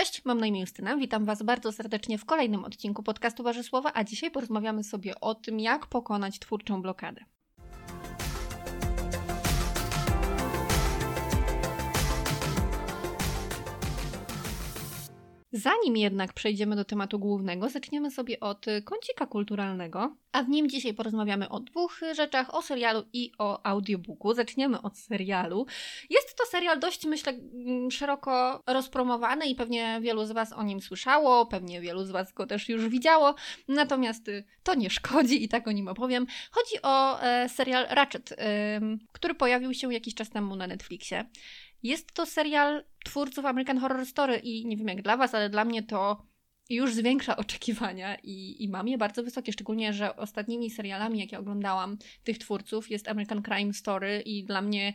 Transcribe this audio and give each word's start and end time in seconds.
Cześć, 0.00 0.24
mam 0.24 0.40
na 0.40 0.46
imię 0.46 0.60
Justyna. 0.60 0.96
Witam 0.96 1.24
Was 1.24 1.42
bardzo 1.42 1.72
serdecznie 1.72 2.18
w 2.18 2.24
kolejnym 2.24 2.64
odcinku 2.64 3.02
podcastu 3.02 3.42
Warzysłowa, 3.42 3.90
a 3.94 4.04
dzisiaj 4.04 4.30
porozmawiamy 4.30 4.84
sobie 4.84 5.20
o 5.20 5.34
tym, 5.34 5.60
jak 5.60 5.86
pokonać 5.86 6.38
twórczą 6.38 6.82
blokadę. 6.82 7.24
Zanim 15.52 15.96
jednak 15.96 16.32
przejdziemy 16.32 16.76
do 16.76 16.84
tematu 16.84 17.18
głównego, 17.18 17.68
zaczniemy 17.68 18.10
sobie 18.10 18.40
od 18.40 18.66
kącika 18.84 19.26
kulturalnego, 19.26 20.16
a 20.32 20.42
w 20.42 20.48
nim 20.48 20.68
dzisiaj 20.68 20.94
porozmawiamy 20.94 21.48
o 21.48 21.60
dwóch 21.60 22.00
rzeczach, 22.16 22.54
o 22.54 22.62
serialu 22.62 23.04
i 23.12 23.32
o 23.38 23.66
audiobooku. 23.66 24.34
Zaczniemy 24.34 24.82
od 24.82 24.98
serialu. 24.98 25.66
Jest 26.10 26.38
to 26.38 26.46
serial 26.46 26.80
dość, 26.80 27.06
myślę, 27.06 27.32
mm, 27.32 27.90
szeroko 27.90 28.62
rozpromowany 28.66 29.46
i 29.46 29.54
pewnie 29.54 29.98
wielu 30.02 30.26
z 30.26 30.32
Was 30.32 30.52
o 30.52 30.62
nim 30.62 30.80
słyszało, 30.80 31.46
pewnie 31.46 31.80
wielu 31.80 32.04
z 32.04 32.10
Was 32.10 32.32
go 32.32 32.46
też 32.46 32.68
już 32.68 32.88
widziało, 32.88 33.34
natomiast 33.68 34.28
y, 34.28 34.44
to 34.62 34.74
nie 34.74 34.90
szkodzi 34.90 35.44
i 35.44 35.48
tak 35.48 35.68
o 35.68 35.72
nim 35.72 35.88
opowiem. 35.88 36.26
Chodzi 36.50 36.82
o 36.82 37.22
e, 37.22 37.48
serial 37.48 37.86
Ratchet, 37.90 38.36
który 39.12 39.34
pojawił 39.34 39.74
się 39.74 39.92
jakiś 39.92 40.14
czas 40.14 40.30
temu 40.30 40.56
na 40.56 40.66
Netflixie. 40.66 41.24
Jest 41.82 42.12
to 42.12 42.26
serial 42.26 42.84
twórców 43.04 43.44
American 43.44 43.78
Horror 43.78 44.06
Story 44.06 44.36
i 44.36 44.66
nie 44.66 44.76
wiem 44.76 44.88
jak 44.88 45.02
dla 45.02 45.16
Was, 45.16 45.34
ale 45.34 45.50
dla 45.50 45.64
mnie 45.64 45.82
to 45.82 46.22
już 46.70 46.94
zwiększa 46.94 47.36
oczekiwania 47.36 48.16
i, 48.22 48.64
i 48.64 48.68
mam 48.68 48.88
je 48.88 48.98
bardzo 48.98 49.22
wysokie, 49.22 49.52
szczególnie, 49.52 49.92
że 49.92 50.16
ostatnimi 50.16 50.70
serialami, 50.70 51.18
jakie 51.18 51.38
oglądałam 51.38 51.98
tych 52.24 52.38
twórców 52.38 52.90
jest 52.90 53.08
American 53.08 53.42
Crime 53.42 53.72
Story 53.72 54.22
i 54.26 54.44
dla 54.44 54.62
mnie 54.62 54.94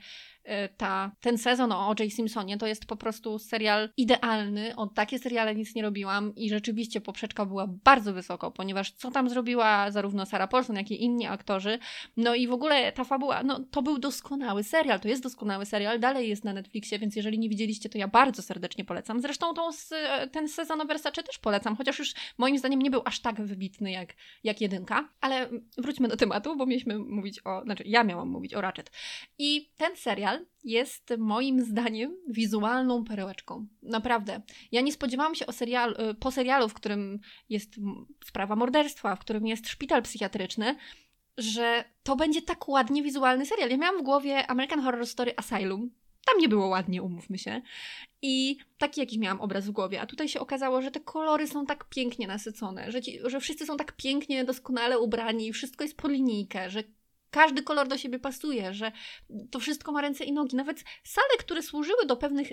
ta, 0.78 1.12
ten 1.22 1.38
sezon 1.38 1.72
o 1.72 1.88
O.J. 1.88 2.14
Simpsonie 2.14 2.58
to 2.58 2.68
jest 2.68 2.86
po 2.86 2.96
prostu 2.96 3.40
serial 3.40 3.90
idealny. 3.98 4.76
O 4.76 4.88
takie 4.88 5.20
seriale 5.20 5.56
nic 5.56 5.76
nie 5.76 5.82
robiłam 5.82 6.36
i 6.36 6.50
rzeczywiście 6.50 7.02
poprzeczka 7.02 7.46
była 7.46 7.68
bardzo 7.68 8.14
wysoko, 8.14 8.52
ponieważ 8.52 8.92
co 8.92 9.12
tam 9.12 9.30
zrobiła 9.30 9.92
zarówno 9.92 10.26
Sarah 10.26 10.50
Paulson, 10.50 10.76
jak 10.76 10.92
i 10.92 11.04
inni 11.04 11.26
aktorzy. 11.26 11.80
No 12.18 12.36
i 12.36 12.48
w 12.48 12.54
ogóle 12.54 12.92
ta 12.92 13.04
fabuła, 13.04 13.44
no 13.44 13.60
to 13.72 13.82
był 13.82 14.00
doskonały 14.00 14.64
serial, 14.64 15.00
to 15.00 15.08
jest 15.08 15.24
doskonały 15.24 15.66
serial, 15.66 16.00
dalej 16.00 16.30
jest 16.30 16.44
na 16.44 16.54
Netflixie, 16.54 17.00
więc 17.00 17.16
jeżeli 17.16 17.40
nie 17.40 17.50
widzieliście, 17.50 17.90
to 17.90 17.98
ja 17.98 18.08
bardzo 18.08 18.42
serdecznie 18.42 18.86
polecam. 18.86 19.22
Zresztą 19.22 19.54
tą, 19.54 19.70
ten 20.32 20.50
sezon 20.50 20.82
o 20.82 20.86
Versace 20.86 21.24
też 21.24 21.38
polecam, 21.38 21.76
chociaż 21.76 22.00
już 22.00 22.14
moim 22.38 22.58
zdaniem 22.58 22.82
nie 22.82 22.92
był 22.92 23.02
aż 23.06 23.20
tak 23.20 23.42
wybitny 23.42 23.92
jak, 23.92 24.14
jak 24.44 24.62
jedynka. 24.62 25.10
Ale 25.22 25.50
wróćmy 25.78 26.08
do 26.08 26.18
tematu, 26.18 26.56
bo 26.56 26.66
mieliśmy 26.66 27.00
mówić 27.00 27.42
o, 27.46 27.62
znaczy 27.64 27.84
ja 27.86 28.04
miałam 28.04 28.30
mówić 28.30 28.54
o 28.54 28.62
Ratchet. 28.62 28.92
I 29.38 29.70
ten 29.78 29.96
serial 29.96 30.35
jest 30.64 31.14
moim 31.18 31.62
zdaniem 31.62 32.18
wizualną 32.30 33.04
perełeczką. 33.04 33.68
Naprawdę. 33.82 34.42
Ja 34.72 34.82
nie 34.82 34.92
spodziewałam 34.92 35.36
się 35.36 35.46
serial, 35.52 35.96
y, 36.12 36.14
po 36.14 36.32
serialu, 36.32 36.70
w 36.70 36.74
którym 36.74 37.20
jest 37.50 37.76
sprawa 38.26 38.56
morderstwa, 38.56 39.16
w 39.16 39.20
którym 39.20 39.48
jest 39.48 39.68
szpital 39.68 40.02
psychiatryczny, 40.02 40.76
że 41.38 41.84
to 42.04 42.16
będzie 42.16 42.42
tak 42.42 42.70
ładnie 42.70 43.04
wizualny 43.04 43.46
serial. 43.46 43.70
Ja 43.70 43.78
miałam 43.78 44.00
w 44.00 44.04
głowie 44.04 44.48
American 44.48 44.82
Horror 44.82 45.08
Story 45.08 45.34
Asylum. 45.38 45.92
Tam 46.26 46.38
nie 46.38 46.50
było 46.50 46.68
ładnie, 46.68 47.04
umówmy 47.04 47.38
się. 47.38 47.62
I 48.22 48.58
taki 48.78 49.00
jakiś 49.00 49.18
miałam 49.18 49.42
obraz 49.42 49.66
w 49.66 49.72
głowie. 49.72 50.02
A 50.02 50.06
tutaj 50.06 50.30
się 50.30 50.40
okazało, 50.40 50.82
że 50.82 50.92
te 50.92 51.00
kolory 51.00 51.48
są 51.48 51.66
tak 51.66 51.90
pięknie 51.90 52.28
nasycone, 52.28 52.92
że, 52.92 53.02
ci, 53.02 53.20
że 53.26 53.40
wszyscy 53.40 53.66
są 53.66 53.78
tak 53.78 53.92
pięknie, 53.92 54.46
doskonale 54.46 55.00
ubrani, 55.00 55.54
wszystko 55.54 55.84
jest 55.84 55.98
po 55.98 56.08
linijkę, 56.08 56.70
że 56.70 56.84
każdy 57.36 57.64
kolor 57.64 57.88
do 57.88 57.98
siebie 57.98 58.20
pasuje, 58.20 58.74
że 58.74 58.92
to 59.52 59.60
wszystko 59.60 59.92
ma 59.92 60.02
ręce 60.02 60.24
i 60.24 60.34
nogi. 60.34 60.56
Nawet 60.56 60.84
sale, 61.04 61.38
które 61.40 61.62
służyły 61.62 62.06
do 62.06 62.18
pewnych, 62.18 62.52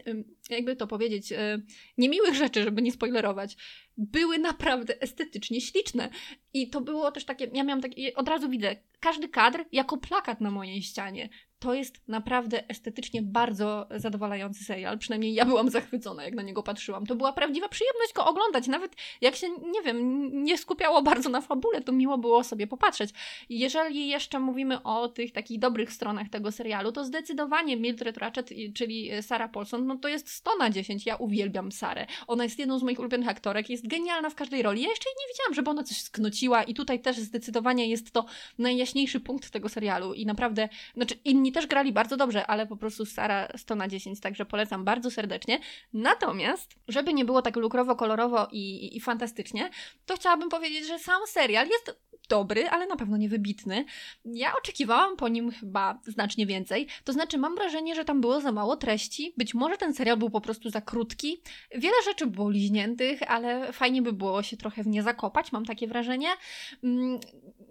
jakby 0.50 0.76
to 0.76 0.86
powiedzieć, 0.86 1.32
e, 1.32 1.62
niemiłych 1.98 2.34
rzeczy, 2.34 2.62
żeby 2.62 2.82
nie 2.82 2.92
spoilerować, 2.92 3.56
były 3.96 4.38
naprawdę 4.38 5.02
estetycznie 5.02 5.60
śliczne. 5.60 6.10
I 6.52 6.70
to 6.70 6.80
było 6.80 7.12
też 7.12 7.24
takie, 7.24 7.50
ja 7.54 7.64
miałam 7.64 7.80
takie, 7.80 8.14
od 8.14 8.28
razu 8.28 8.48
widzę, 8.48 8.76
każdy 9.00 9.28
kadr 9.28 9.64
jako 9.72 9.96
plakat 9.96 10.40
na 10.40 10.50
mojej 10.50 10.82
ścianie 10.82 11.28
to 11.62 11.74
jest 11.74 12.08
naprawdę 12.08 12.68
estetycznie 12.68 13.22
bardzo 13.22 13.86
zadowalający 13.96 14.64
serial. 14.64 14.98
Przynajmniej 14.98 15.34
ja 15.34 15.44
byłam 15.44 15.70
zachwycona, 15.70 16.24
jak 16.24 16.34
na 16.34 16.42
niego 16.42 16.62
patrzyłam. 16.62 17.06
To 17.06 17.14
była 17.14 17.32
prawdziwa 17.32 17.68
przyjemność 17.68 18.12
go 18.14 18.26
oglądać. 18.26 18.66
Nawet 18.66 18.96
jak 19.20 19.36
się, 19.36 19.48
nie 19.48 19.82
wiem, 19.82 20.30
nie 20.44 20.58
skupiało 20.58 21.02
bardzo 21.02 21.28
na 21.28 21.40
fabule, 21.40 21.80
to 21.80 21.92
miło 21.92 22.18
było 22.18 22.44
sobie 22.44 22.66
popatrzeć. 22.66 23.10
Jeżeli 23.48 24.08
jeszcze 24.08 24.38
mówimy 24.38 24.82
o 24.82 25.08
tych 25.08 25.32
takich 25.32 25.58
dobrych 25.58 25.92
stronach 25.92 26.28
tego 26.28 26.52
serialu, 26.52 26.92
to 26.92 27.04
zdecydowanie 27.04 27.76
Mildred 27.76 28.16
Ratchet, 28.16 28.50
czyli 28.74 29.10
Sarah 29.22 29.50
Paulson, 29.50 29.86
no 29.86 29.96
to 29.96 30.08
jest 30.08 30.30
100 30.30 30.56
na 30.56 30.70
10. 30.70 31.06
Ja 31.06 31.16
uwielbiam 31.16 31.72
Sarę. 31.72 32.06
Ona 32.26 32.44
jest 32.44 32.58
jedną 32.58 32.78
z 32.78 32.82
moich 32.82 32.98
ulubionych 32.98 33.28
aktorek, 33.28 33.70
jest 33.70 33.88
genialna 33.88 34.30
w 34.30 34.34
każdej 34.34 34.62
roli. 34.62 34.82
Ja 34.82 34.88
jeszcze 34.88 35.10
nie 35.10 35.32
widziałam, 35.32 35.54
żeby 35.54 35.70
ona 35.70 35.82
coś 35.82 36.00
sknociła 36.00 36.62
i 36.62 36.74
tutaj 36.74 37.00
też 37.00 37.16
zdecydowanie 37.16 37.88
jest 37.88 38.10
to 38.10 38.24
najjaśniejszy 38.58 39.20
punkt 39.20 39.50
tego 39.50 39.68
serialu 39.68 40.14
i 40.14 40.26
naprawdę, 40.26 40.68
znaczy 40.94 41.14
inni 41.24 41.51
też 41.52 41.66
grali 41.66 41.92
bardzo 41.92 42.16
dobrze, 42.16 42.46
ale 42.46 42.66
po 42.66 42.76
prostu 42.76 43.06
Sara 43.06 43.48
100 43.56 43.74
na 43.74 43.88
10, 43.88 44.20
także 44.20 44.44
polecam 44.44 44.84
bardzo 44.84 45.10
serdecznie. 45.10 45.58
Natomiast, 45.92 46.74
żeby 46.88 47.14
nie 47.14 47.24
było 47.24 47.42
tak 47.42 47.56
lukrowo, 47.56 47.96
kolorowo 47.96 48.48
i, 48.52 48.86
i, 48.86 48.96
i 48.96 49.00
fantastycznie, 49.00 49.70
to 50.06 50.14
chciałabym 50.14 50.48
powiedzieć, 50.48 50.86
że 50.86 50.98
sam 50.98 51.20
serial 51.26 51.68
jest 51.68 52.02
dobry, 52.28 52.68
ale 52.68 52.86
na 52.86 52.96
pewno 52.96 53.16
nie 53.16 53.28
wybitny. 53.28 53.84
Ja 54.24 54.52
oczekiwałam 54.58 55.16
po 55.16 55.28
nim 55.28 55.50
chyba 55.50 56.00
znacznie 56.06 56.46
więcej. 56.46 56.86
To 57.04 57.12
znaczy, 57.12 57.38
mam 57.38 57.54
wrażenie, 57.54 57.94
że 57.94 58.04
tam 58.04 58.20
było 58.20 58.40
za 58.40 58.52
mało 58.52 58.76
treści. 58.76 59.34
Być 59.36 59.54
może 59.54 59.76
ten 59.76 59.94
serial 59.94 60.16
był 60.16 60.30
po 60.30 60.40
prostu 60.40 60.70
za 60.70 60.80
krótki. 60.80 61.42
Wiele 61.74 61.94
rzeczy 62.04 62.26
było 62.26 62.50
liźniętych, 62.50 63.30
ale 63.30 63.72
fajnie 63.72 64.02
by 64.02 64.12
było 64.12 64.42
się 64.42 64.56
trochę 64.56 64.82
w 64.82 64.86
nie 64.86 65.02
zakopać, 65.02 65.52
mam 65.52 65.64
takie 65.64 65.86
wrażenie. 65.86 66.28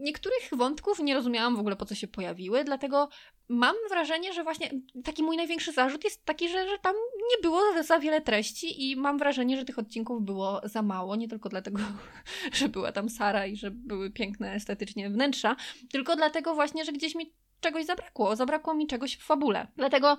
Niektórych 0.01 0.49
wątków 0.51 0.99
nie 0.99 1.13
rozumiałam 1.13 1.55
w 1.55 1.59
ogóle 1.59 1.75
po 1.75 1.85
co 1.85 1.95
się 1.95 2.07
pojawiły, 2.07 2.63
dlatego 2.63 3.09
mam 3.49 3.75
wrażenie, 3.89 4.33
że 4.33 4.43
właśnie 4.43 4.69
taki 5.03 5.23
mój 5.23 5.37
największy 5.37 5.71
zarzut 5.71 6.03
jest 6.03 6.25
taki, 6.25 6.49
że, 6.49 6.69
że 6.69 6.77
tam 6.77 6.95
nie 7.31 7.41
było 7.41 7.61
za 7.83 7.99
wiele 7.99 8.21
treści 8.21 8.91
i 8.91 8.95
mam 8.95 9.17
wrażenie, 9.17 9.57
że 9.57 9.65
tych 9.65 9.79
odcinków 9.79 10.23
było 10.23 10.61
za 10.63 10.81
mało, 10.81 11.15
nie 11.15 11.27
tylko 11.27 11.49
dlatego, 11.49 11.79
że 12.53 12.69
była 12.69 12.91
tam 12.91 13.09
Sara 13.09 13.45
i 13.45 13.55
że 13.55 13.71
były 13.71 14.11
piękne 14.11 14.53
estetycznie 14.53 15.09
wnętrza, 15.09 15.55
tylko 15.91 16.15
dlatego 16.15 16.55
właśnie, 16.55 16.85
że 16.85 16.91
gdzieś 16.91 17.15
mi 17.15 17.33
czegoś 17.61 17.85
zabrakło, 17.85 18.35
zabrakło 18.35 18.73
mi 18.73 18.87
czegoś 18.87 19.15
w 19.15 19.23
fabule. 19.23 19.67
Dlatego 19.75 20.17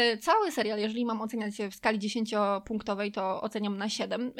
y, 0.00 0.18
cały 0.18 0.52
serial, 0.52 0.78
jeżeli 0.78 1.04
mam 1.04 1.20
oceniać 1.20 1.54
w 1.70 1.74
skali 1.74 1.98
10-punktowej, 1.98 3.12
to 3.12 3.40
oceniam 3.42 3.76
na 3.76 3.88
7. 3.88 4.22
Y, 4.26 4.32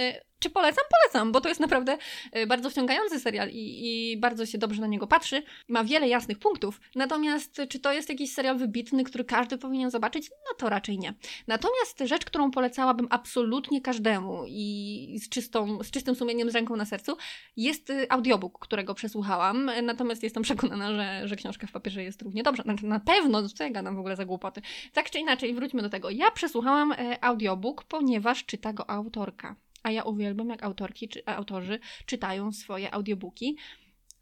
czy 0.45 0.51
polecam? 0.51 0.85
Polecam, 0.91 1.33
bo 1.33 1.41
to 1.41 1.49
jest 1.49 1.61
naprawdę 1.61 1.99
y, 2.37 2.47
bardzo 2.47 2.71
wciągający 2.71 3.21
serial 3.21 3.51
i, 3.51 4.13
i, 4.13 4.17
bardzo 4.17 4.47
się 4.47 4.59
dobrze 4.59 4.81
na 4.81 4.87
niego 4.87 5.07
patrzy. 5.07 5.43
Ma 5.69 5.85
wiele 5.85 6.09
jasnych 6.09 6.39
punktów. 6.39 6.81
Natomiast 6.95 7.61
czy 7.69 7.81
to 7.81 7.93
jest 7.93 8.09
jakiś 8.09 8.33
serial 8.33 8.59
wybitny, 8.59 9.05
który 9.05 9.25
każdy 9.25 9.59
powinien 9.59 9.91
zobaczyć? 9.91 10.31
No 10.31 10.57
to 10.59 10.69
raczej 10.69 10.99
nie. 10.99 11.15
Natomiast 11.47 11.99
rzecz, 12.05 12.25
którą 12.25 12.51
polecałabym 12.51 13.07
absolutnie 13.11 13.81
każdemu 13.81 14.45
i 14.49 15.19
z, 15.23 15.29
czystą, 15.29 15.83
z 15.83 15.91
czystym 15.91 16.15
sumieniem, 16.15 16.51
z 16.51 16.55
ręką 16.55 16.77
na 16.77 16.85
sercu, 16.85 17.17
jest 17.57 17.91
y, 17.91 18.11
audiobook, 18.11 18.59
którego 18.59 18.95
przesłuchałam. 18.95 19.71
Natomiast 19.83 20.23
jestem 20.23 20.43
przekonana, 20.43 20.93
że, 20.93 21.29
że 21.29 21.37
książka 21.37 21.67
w 21.67 21.73
papierze 21.73 22.03
jest 22.03 22.23
równie 22.23 22.43
dobrze. 22.43 22.63
Na 22.83 23.01
pewno, 23.01 23.49
co 23.49 23.65
ja 23.65 23.71
gadam 23.71 23.97
w 23.97 23.99
ogóle 23.99 24.17
za 24.17 24.25
głupoty. 24.25 24.63
Tak 24.93 25.11
czy 25.11 25.19
inaczej, 25.19 25.55
wróćmy 25.55 25.83
do 25.83 25.89
tego. 25.89 26.11
Ja 26.11 26.31
przesłuchałam 26.31 26.93
e, 26.93 27.25
audiobook, 27.25 27.85
ponieważ 27.85 28.45
czyta 28.45 28.73
go 28.73 28.91
autorka 28.91 29.57
a 29.85 29.91
ja 29.91 30.03
uwielbiam, 30.03 30.49
jak 30.49 30.63
autorki 30.63 31.09
czy 31.09 31.27
autorzy 31.27 31.79
czytają 32.07 32.53
swoje 32.53 32.95
audiobooki. 32.95 33.57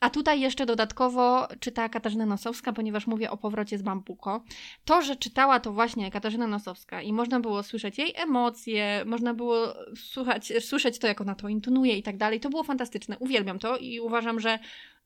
A 0.00 0.10
tutaj 0.10 0.40
jeszcze 0.40 0.66
dodatkowo 0.66 1.48
czyta 1.60 1.88
Katarzyna 1.88 2.26
Nosowska, 2.26 2.72
ponieważ 2.72 3.06
mówię 3.06 3.30
o 3.30 3.36
powrocie 3.36 3.78
z 3.78 3.82
Bambuko. 3.82 4.44
To, 4.84 5.02
że 5.02 5.16
czytała 5.16 5.60
to 5.60 5.72
właśnie 5.72 6.10
Katarzyna 6.10 6.46
Nosowska 6.46 7.02
i 7.02 7.12
można 7.12 7.40
było 7.40 7.62
słyszeć 7.62 7.98
jej 7.98 8.12
emocje, 8.16 9.02
można 9.06 9.34
było 9.34 9.74
słuchać, 9.96 10.52
słyszeć 10.60 10.98
to, 10.98 11.06
jak 11.06 11.20
ona 11.20 11.34
to 11.34 11.48
intonuje 11.48 11.96
i 11.96 12.02
tak 12.02 12.16
dalej, 12.16 12.40
to 12.40 12.50
było 12.50 12.62
fantastyczne. 12.62 13.18
Uwielbiam 13.18 13.58
to 13.58 13.76
i 13.76 14.00
uważam, 14.00 14.40
że 14.40 14.58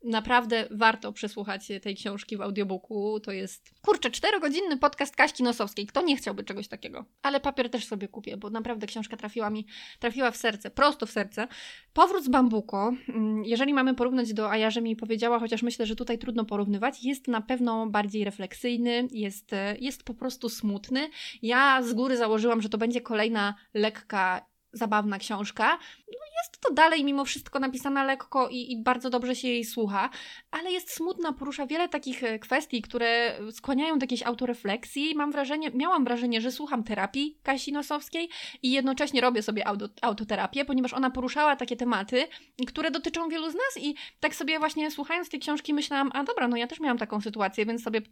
Naprawdę 0.05 0.69
warto 0.71 1.13
przesłuchać 1.13 1.69
tej 1.83 1.97
książki 1.97 2.37
w 2.37 2.41
audiobooku. 2.41 3.21
To 3.21 3.33
jest, 3.33 3.71
kurczę, 3.83 4.11
czterogodzinny 4.11 4.77
podcast 4.77 5.17
Kaśki 5.17 5.43
Nosowskiej. 5.43 5.87
Kto 5.87 6.03
nie 6.03 6.17
chciałby 6.17 6.45
czegoś 6.45 6.69
takiego? 6.69 7.05
Ale 7.23 7.41
papier 7.41 7.71
też 7.71 7.87
sobie 7.87 8.09
kupię, 8.09 8.37
bo 8.37 8.51
naprawdę 8.51 8.87
książka 8.87 9.17
trafiła 9.17 9.51
mi, 9.51 9.67
trafiła 9.99 10.31
w 10.31 10.37
serce, 10.37 10.71
prosto 10.71 11.07
w 11.07 11.11
serce. 11.11 11.49
Powrót 11.93 12.25
z 12.25 12.29
Bambuko, 12.29 12.93
mm, 13.09 13.45
jeżeli 13.45 13.75
mamy 13.75 13.95
porównać 13.95 14.35
do 14.35 14.51
A 14.51 14.57
ja, 14.57 14.71
że 14.71 14.83
mi 14.83 14.97
powiedziała, 14.97 15.39
chociaż 15.39 15.63
myślę, 15.63 15.87
że 15.87 15.97
tutaj 15.97 16.19
trudno 16.19 16.45
porównywać, 16.45 17.05
jest 17.05 17.29
na 17.29 17.41
pewno 17.41 17.87
bardziej 17.87 18.25
refleksyjny, 18.25 19.09
jest, 19.11 19.51
jest 19.81 20.03
po 20.03 20.15
prostu 20.15 20.49
smutny. 20.49 21.09
Ja 21.43 21.83
z 21.83 21.93
góry 21.93 22.17
założyłam, 22.17 22.63
że 22.63 22.69
to 22.69 22.79
będzie 22.79 23.01
kolejna 23.01 23.55
lekka 23.75 24.47
zabawna 24.77 25.19
książka. 25.19 25.79
No 26.09 26.27
jest 26.43 26.61
to 26.61 26.75
dalej 26.75 27.05
mimo 27.05 27.25
wszystko 27.25 27.59
napisana 27.59 28.05
lekko 28.05 28.49
i, 28.49 28.73
i 28.73 28.83
bardzo 28.83 29.11
dobrze 29.11 29.37
się 29.37 29.49
jej 29.49 29.65
słucha, 29.65 30.11
ale 30.51 30.73
jest 30.73 30.91
smutna, 30.91 31.33
porusza 31.33 31.67
wiele 31.67 31.89
takich 31.89 32.25
e, 32.25 32.39
kwestii, 32.39 32.83
które 32.83 33.39
skłaniają 33.53 33.99
do 33.99 34.05
jakiejś 34.05 34.23
autorefleksji. 34.23 35.15
Mam 35.15 35.33
wrażenie, 35.33 35.71
miałam 35.71 36.05
wrażenie, 36.05 36.41
że 36.41 36.53
słucham 36.53 36.85
terapii 36.85 37.39
Kasi 37.43 37.73
Nosowskiej 37.73 38.29
i 38.63 38.73
jednocześnie 38.73 39.21
robię 39.21 39.43
sobie 39.43 39.67
auto, 39.67 39.89
autoterapię, 40.03 40.65
ponieważ 40.65 40.95
ona 40.95 41.11
poruszała 41.11 41.57
takie 41.57 41.77
tematy, 41.77 42.27
które 42.67 42.91
dotyczą 42.91 43.29
wielu 43.29 43.51
z 43.51 43.55
nas 43.55 43.85
i 43.85 43.95
tak 44.21 44.35
sobie 44.35 44.59
właśnie 44.59 44.91
słuchając 44.91 45.29
tej 45.29 45.41
książki 45.41 45.75
myślałam, 45.75 46.11
a 46.15 46.25
dobra, 46.25 46.49
no 46.49 46.57
ja 46.57 46.67
też 46.67 46.81
miałam 46.81 46.99
taką 46.99 47.21
sytuację, 47.21 47.67
więc 47.67 47.83
sobie 47.83 48.03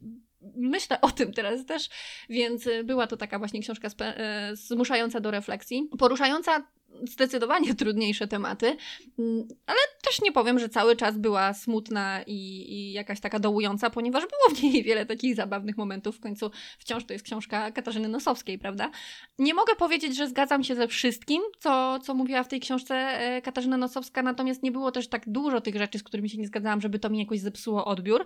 myślę 0.57 1.01
o 1.01 1.11
tym 1.11 1.33
teraz 1.33 1.67
też, 1.67 1.89
więc 2.29 2.67
e, 2.67 2.85
była 2.85 3.07
to 3.07 3.17
taka 3.17 3.39
właśnie 3.39 3.61
książka 3.61 3.89
e, 4.01 4.51
zmuszająca 4.57 5.21
do 5.21 5.31
refleksji, 5.31 5.89
poruszająca 5.99 6.63
zdecydowanie 7.03 7.75
trudniejsze 7.85 8.29
tematy, 8.29 8.77
mm, 9.19 9.49
ale 9.67 9.79
też 10.05 10.23
nie 10.23 10.33
powiem, 10.33 10.59
że 10.59 10.69
cały 10.69 10.97
czas 10.97 11.19
była 11.19 11.55
smutna 11.55 12.23
i, 12.27 12.37
i, 12.73 12.93
jakaś 12.93 13.21
taka 13.21 13.39
dołująca, 13.39 13.91
ponieważ 13.91 14.25
było 14.27 14.57
w 14.57 14.63
niej 14.63 14.83
wiele 14.83 15.07
takich 15.07 15.35
zabawnych 15.35 15.77
momentów. 15.77 16.17
W 16.17 16.21
końcu 16.21 16.51
wciąż 16.79 17.05
to 17.05 17.13
jest 17.13 17.25
książka 17.25 17.71
Katarzyny 17.71 18.09
Nosowskiej, 18.09 18.59
prawda? 18.59 18.91
Nie 19.39 19.55
mogę 19.55 19.77
powiedzieć, 19.77 20.17
że 20.17 20.29
zgadzam 20.29 20.65
się 20.65 20.75
ze 20.75 20.89
wszystkim, 20.89 21.43
co, 21.61 21.99
co 21.99 22.15
mówiła 22.15 22.43
w 22.43 22.49
tej 22.49 22.61
książce 22.61 22.95
e, 22.95 23.43
Katarzyna 23.43 23.77
Nosowska, 23.77 24.23
natomiast 24.23 24.63
nie 24.63 24.73
było 24.73 24.91
też 24.93 25.09
tak 25.09 25.23
dużo 25.27 25.61
tych 25.61 25.77
rzeczy, 25.77 25.99
z 25.99 26.03
którymi 26.03 26.31
się 26.31 26.39
nie 26.39 26.47
zgadzałam, 26.47 26.81
żeby 26.81 26.99
to 26.99 27.11
mi 27.11 27.19
jakoś 27.19 27.41
zepsuło 27.41 27.85
odbiór. 27.85 28.25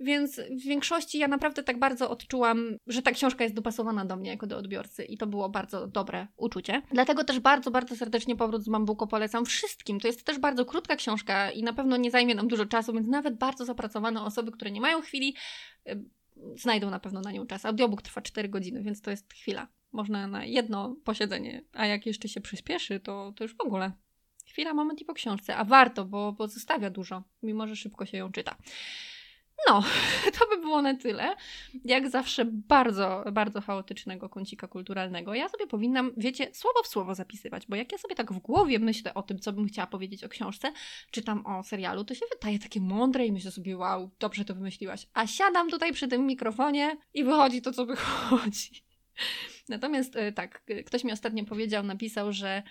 Więc 0.00 0.40
w 0.40 0.62
większości 0.62 1.18
ja 1.18 1.28
naprawdę 1.28 1.62
tak 1.62 1.78
bardzo 1.78 2.10
odczułam, 2.10 2.76
że 2.86 3.02
ta 3.02 3.10
książka 3.10 3.44
jest 3.44 3.56
dopasowana 3.56 4.04
do 4.04 4.16
mnie 4.16 4.30
jako 4.30 4.46
do 4.46 4.58
odbiorcy 4.58 5.04
i 5.04 5.18
to 5.18 5.26
było 5.26 5.48
bardzo 5.48 5.86
dobre 5.86 6.26
uczucie. 6.36 6.82
Dlatego 6.92 7.24
też 7.24 7.40
bardzo, 7.40 7.70
bardzo 7.70 7.96
serdecznie 7.96 8.36
Powrót 8.36 8.62
z 8.62 8.68
Bambuko 8.68 9.06
polecam 9.06 9.44
wszystkim. 9.44 10.00
To 10.00 10.08
jest 10.08 10.24
też 10.24 10.38
bardzo 10.38 10.64
krótka 10.64 10.96
książka 10.96 11.50
i 11.50 11.62
na 11.62 11.72
pewno 11.72 11.96
nie 11.96 12.10
zajmie 12.10 12.34
nam 12.34 12.48
dużo 12.48 12.66
czasu, 12.66 12.92
więc 12.92 13.08
nawet 13.08 13.38
bardzo 13.38 13.64
zapracowane 13.64 14.22
osoby, 14.22 14.52
które 14.52 14.70
nie 14.70 14.80
mają 14.80 15.00
chwili, 15.00 15.34
y, 15.88 16.04
znajdą 16.56 16.90
na 16.90 17.00
pewno 17.00 17.20
na 17.20 17.32
nią 17.32 17.46
czas. 17.46 17.64
Audiobook 17.64 18.02
trwa 18.02 18.22
4 18.22 18.48
godziny, 18.48 18.82
więc 18.82 19.02
to 19.02 19.10
jest 19.10 19.34
chwila. 19.34 19.68
Można 19.92 20.26
na 20.26 20.44
jedno 20.44 20.96
posiedzenie, 21.04 21.64
a 21.72 21.86
jak 21.86 22.06
jeszcze 22.06 22.28
się 22.28 22.40
przyspieszy, 22.40 23.00
to, 23.00 23.32
to 23.36 23.44
już 23.44 23.56
w 23.56 23.60
ogóle 23.60 23.92
chwila, 24.46 24.74
moment 24.74 25.00
i 25.00 25.04
po 25.04 25.14
książce. 25.14 25.56
A 25.56 25.64
warto, 25.64 26.04
bo, 26.04 26.32
bo 26.32 26.48
zostawia 26.48 26.90
dużo, 26.90 27.22
mimo 27.42 27.66
że 27.66 27.76
szybko 27.76 28.06
się 28.06 28.18
ją 28.18 28.32
czyta. 28.32 28.56
No, 29.68 29.82
to 30.38 30.48
by 30.48 30.60
było 30.60 30.82
na 30.82 30.94
tyle. 30.94 31.36
Jak 31.84 32.10
zawsze 32.10 32.44
bardzo, 32.44 33.24
bardzo 33.32 33.60
chaotycznego 33.60 34.28
kącika 34.28 34.68
kulturalnego. 34.68 35.34
Ja 35.34 35.48
sobie 35.48 35.66
powinnam, 35.66 36.12
wiecie, 36.16 36.48
słowo 36.52 36.82
w 36.82 36.86
słowo 36.86 37.14
zapisywać, 37.14 37.66
bo 37.66 37.76
jak 37.76 37.92
ja 37.92 37.98
sobie 37.98 38.14
tak 38.14 38.32
w 38.32 38.38
głowie 38.38 38.78
myślę 38.78 39.14
o 39.14 39.22
tym, 39.22 39.38
co 39.38 39.52
bym 39.52 39.66
chciała 39.66 39.86
powiedzieć 39.86 40.24
o 40.24 40.28
książce, 40.28 40.72
czytam 41.10 41.46
o 41.46 41.62
serialu, 41.62 42.04
to 42.04 42.14
się 42.14 42.26
wydaje 42.32 42.58
takie 42.58 42.80
mądre 42.80 43.26
i 43.26 43.32
myślę 43.32 43.50
sobie, 43.50 43.76
wow, 43.76 44.10
dobrze 44.18 44.44
to 44.44 44.54
wymyśliłaś. 44.54 45.06
A 45.14 45.26
siadam 45.26 45.70
tutaj 45.70 45.92
przy 45.92 46.08
tym 46.08 46.26
mikrofonie 46.26 46.96
i 47.14 47.24
wychodzi 47.24 47.62
to, 47.62 47.72
co 47.72 47.86
wychodzi. 47.86 48.84
Natomiast 49.68 50.16
e, 50.16 50.32
tak, 50.32 50.64
ktoś 50.86 51.04
mi 51.04 51.12
ostatnio 51.12 51.44
powiedział, 51.44 51.84
napisał, 51.84 52.32
że 52.32 52.62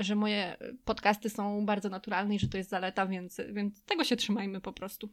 że 0.00 0.14
moje 0.14 0.56
podcasty 0.84 1.30
są 1.30 1.66
bardzo 1.66 1.88
naturalne 1.88 2.34
i 2.34 2.38
że 2.38 2.48
to 2.48 2.56
jest 2.56 2.70
zaleta, 2.70 3.06
więc, 3.06 3.40
więc 3.52 3.82
tego 3.82 4.04
się 4.04 4.16
trzymajmy 4.16 4.60
po 4.60 4.72
prostu. 4.72 5.08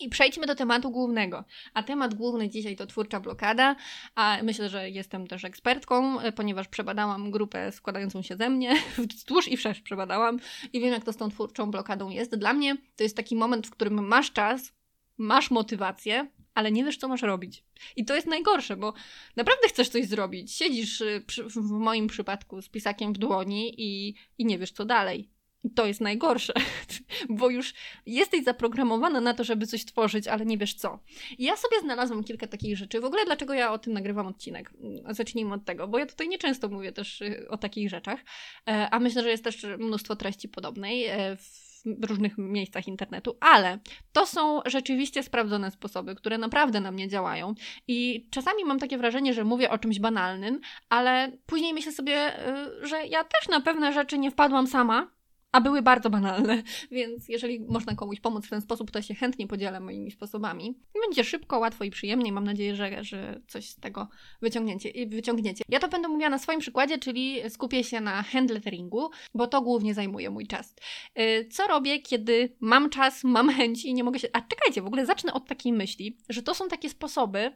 I 0.00 0.08
przejdźmy 0.08 0.46
do 0.46 0.54
tematu 0.54 0.90
głównego. 0.90 1.44
A 1.74 1.82
temat 1.82 2.14
główny 2.14 2.48
dzisiaj 2.48 2.76
to 2.76 2.86
twórcza 2.86 3.20
blokada, 3.20 3.76
a 4.14 4.38
myślę, 4.42 4.68
że 4.68 4.90
jestem 4.90 5.26
też 5.26 5.44
ekspertką, 5.44 6.18
ponieważ 6.36 6.68
przebadałam 6.68 7.30
grupę 7.30 7.72
składającą 7.72 8.22
się 8.22 8.36
ze 8.36 8.50
mnie, 8.50 8.76
wzdłuż 9.14 9.48
i 9.48 9.56
wszerz 9.56 9.80
przebadałam 9.80 10.38
i 10.72 10.80
wiem, 10.80 10.92
jak 10.92 11.04
to 11.04 11.12
z 11.12 11.16
tą 11.16 11.30
twórczą 11.30 11.70
blokadą 11.70 12.10
jest. 12.10 12.36
Dla 12.36 12.52
mnie 12.52 12.76
to 12.96 13.02
jest 13.02 13.16
taki 13.16 13.36
moment, 13.36 13.66
w 13.66 13.70
którym 13.70 14.06
masz 14.06 14.32
czas, 14.32 14.72
masz 15.18 15.50
motywację, 15.50 16.30
ale 16.54 16.72
nie 16.72 16.84
wiesz, 16.84 16.96
co 16.96 17.08
masz 17.08 17.22
robić. 17.22 17.64
I 17.96 18.04
to 18.04 18.14
jest 18.14 18.26
najgorsze, 18.26 18.76
bo 18.76 18.94
naprawdę 19.36 19.68
chcesz 19.68 19.88
coś 19.88 20.06
zrobić. 20.06 20.52
Siedzisz 20.52 21.00
y, 21.00 21.24
przy, 21.26 21.44
w 21.44 21.70
moim 21.70 22.06
przypadku 22.06 22.62
z 22.62 22.68
pisakiem 22.68 23.12
w 23.12 23.18
dłoni 23.18 23.74
i, 23.78 24.14
i 24.38 24.44
nie 24.44 24.58
wiesz, 24.58 24.72
co 24.72 24.84
dalej 24.84 25.30
to 25.74 25.86
jest 25.86 26.00
najgorsze, 26.00 26.52
bo 27.28 27.50
już 27.50 27.74
jesteś 28.06 28.44
zaprogramowana 28.44 29.20
na 29.20 29.34
to, 29.34 29.44
żeby 29.44 29.66
coś 29.66 29.84
tworzyć, 29.84 30.28
ale 30.28 30.46
nie 30.46 30.58
wiesz 30.58 30.74
co. 30.74 30.98
Ja 31.38 31.56
sobie 31.56 31.80
znalazłam 31.80 32.24
kilka 32.24 32.46
takich 32.46 32.76
rzeczy. 32.76 33.00
W 33.00 33.04
ogóle 33.04 33.24
dlaczego 33.24 33.54
ja 33.54 33.72
o 33.72 33.78
tym 33.78 33.92
nagrywam 33.92 34.26
odcinek? 34.26 34.72
Zacznijmy 35.10 35.54
od 35.54 35.64
tego, 35.64 35.88
bo 35.88 35.98
ja 35.98 36.06
tutaj 36.06 36.28
nieczęsto 36.28 36.68
mówię 36.68 36.92
też 36.92 37.20
y, 37.20 37.46
o 37.48 37.58
takich 37.58 37.90
rzeczach, 37.90 38.20
e, 38.68 38.90
a 38.90 39.00
myślę, 39.00 39.22
że 39.22 39.30
jest 39.30 39.44
też 39.44 39.66
mnóstwo 39.78 40.16
treści 40.16 40.48
podobnej 40.48 41.04
e, 41.06 41.36
w 41.36 42.04
różnych 42.04 42.38
miejscach 42.38 42.88
internetu, 42.88 43.36
ale 43.40 43.78
to 44.12 44.26
są 44.26 44.60
rzeczywiście 44.66 45.22
sprawdzone 45.22 45.70
sposoby, 45.70 46.14
które 46.14 46.38
naprawdę 46.38 46.80
na 46.80 46.90
mnie 46.90 47.08
działają. 47.08 47.54
I 47.88 48.28
czasami 48.30 48.64
mam 48.64 48.78
takie 48.78 48.98
wrażenie, 48.98 49.34
że 49.34 49.44
mówię 49.44 49.70
o 49.70 49.78
czymś 49.78 50.00
banalnym, 50.00 50.60
ale 50.88 51.32
później 51.46 51.74
myślę 51.74 51.92
sobie, 51.92 52.48
y, 52.82 52.86
że 52.86 53.06
ja 53.06 53.24
też 53.24 53.48
na 53.48 53.60
pewne 53.60 53.92
rzeczy 53.92 54.18
nie 54.18 54.30
wpadłam 54.30 54.66
sama, 54.66 55.10
a 55.52 55.60
były 55.60 55.82
bardzo 55.82 56.10
banalne, 56.10 56.62
więc 56.90 57.28
jeżeli 57.28 57.60
można 57.60 57.94
komuś 57.94 58.20
pomóc 58.20 58.46
w 58.46 58.50
ten 58.50 58.60
sposób, 58.60 58.90
to 58.90 59.02
się 59.02 59.14
chętnie 59.14 59.46
podzielę 59.46 59.80
moimi 59.80 60.10
sposobami. 60.10 60.78
Będzie 61.06 61.24
szybko, 61.24 61.58
łatwo 61.58 61.84
i 61.84 61.90
przyjemnie. 61.90 62.32
Mam 62.32 62.44
nadzieję, 62.44 62.76
że, 62.76 63.04
że 63.04 63.40
coś 63.48 63.68
z 63.68 63.76
tego 63.76 64.08
wyciągniecie, 64.42 65.06
wyciągniecie. 65.06 65.64
Ja 65.68 65.80
to 65.80 65.88
będę 65.88 66.08
mówiła 66.08 66.30
na 66.30 66.38
swoim 66.38 66.60
przykładzie, 66.60 66.98
czyli 66.98 67.50
skupię 67.50 67.84
się 67.84 68.00
na 68.00 68.22
handletteringu, 68.22 69.10
bo 69.34 69.46
to 69.46 69.62
głównie 69.62 69.94
zajmuje 69.94 70.30
mój 70.30 70.46
czas. 70.46 70.74
Y, 71.18 71.48
co 71.52 71.66
robię, 71.66 71.98
kiedy 71.98 72.56
mam 72.60 72.90
czas, 72.90 73.24
mam 73.24 73.50
chęci 73.58 73.88
i 73.88 73.94
nie 73.94 74.04
mogę 74.04 74.18
się... 74.18 74.28
A 74.32 74.40
czekajcie, 74.40 74.82
w 74.82 74.86
ogóle 74.86 75.06
zacznę 75.06 75.32
od 75.32 75.46
takiej 75.48 75.72
myśli, 75.72 76.16
że 76.28 76.42
to 76.42 76.54
są 76.54 76.68
takie 76.68 76.88
sposoby 76.88 77.52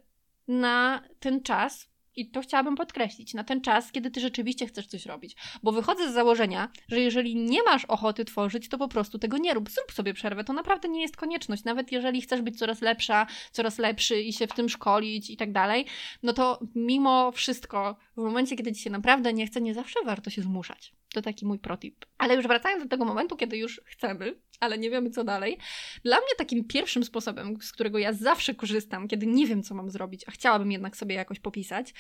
na 0.49 1.03
ten 1.21 1.43
czas, 1.43 1.94
i 2.17 2.31
to 2.31 2.41
chciałabym 2.41 2.77
podkreślić, 2.77 3.35
na 3.35 3.45
ten 3.45 3.61
czas, 3.61 3.93
kiedy 3.93 4.11
ty 4.11 4.21
rzeczywiście 4.21 4.67
chcesz 4.67 4.87
coś 4.87 5.07
robić. 5.07 5.37
Bo 5.63 5.73
wychodzę 5.73 6.11
z 6.11 6.15
założenia, 6.15 6.69
że 6.89 7.01
jeżeli 7.01 7.37
nie 7.37 7.63
masz 7.63 7.85
ochoty 7.85 8.25
tworzyć, 8.25 8.69
to 8.69 8.79
po 8.79 8.89
prostu 8.89 9.19
tego 9.19 9.39
nie 9.39 9.55
rób. 9.55 9.71
Zrób 9.71 9.93
sobie 9.93 10.15
przerwę. 10.15 10.45
To 10.45 10.53
naprawdę 10.53 10.89
nie 10.89 11.03
jest 11.03 11.17
konieczność. 11.17 11.65
Nawet 11.65 11.93
jeżeli 11.93 12.23
chcesz 12.23 12.43
być 12.43 12.59
coraz 12.59 12.81
lepsza, 12.81 13.27
coraz 13.53 13.79
lepszy 13.79 14.21
i 14.21 14.33
się 14.33 14.47
w 14.47 14.53
tym 14.53 14.69
szkolić 14.69 15.31
i 15.31 15.37
tak 15.37 15.53
dalej, 15.53 15.87
no 16.23 16.33
to 16.33 16.61
mimo 16.75 17.33
wszystko, 17.33 17.97
w 18.17 18.21
momencie, 18.21 18.57
kiedy 18.57 18.73
ci 18.73 18.83
się 18.83 18.91
naprawdę 18.91 19.33
nie 19.33 19.47
chce, 19.47 19.61
nie 19.61 19.75
zawsze 19.75 20.01
warto 20.05 20.31
się 20.31 20.43
zmuszać. 20.43 20.95
To 21.15 21.23
taki 21.23 21.47
mój 21.47 21.59
protip. 21.59 22.07
Ale 22.19 22.35
już 22.35 22.47
wracając 22.47 22.83
do 22.83 22.89
tego 22.89 23.05
momentu, 23.05 23.37
kiedy 23.37 23.57
już 23.57 23.81
chcemy, 23.85 24.41
ale 24.61 24.79
nie 24.79 24.91
wiemy 24.91 25.11
co 25.11 25.25
dalej. 25.25 25.59
Dla 26.05 26.17
mnie 26.17 26.29
takim 26.39 26.65
pierwszym 26.65 27.05
sposobem, 27.05 27.57
z 27.63 27.73
którego 27.73 27.99
ja 27.99 28.13
zawsze 28.13 28.55
korzystam, 28.55 29.09
kiedy 29.09 29.27
nie 29.27 29.47
wiem 29.47 29.63
co 29.63 29.75
mam 29.75 29.91
zrobić, 29.91 30.25
a 30.29 30.31
chciałabym 30.31 30.73
jednak 30.73 30.97
sobie 30.97 31.15
jakoś 31.15 31.41
popisać, 31.41 31.95